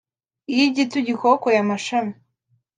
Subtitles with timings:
[0.51, 2.13] Iyo igiti ugikokoye amashami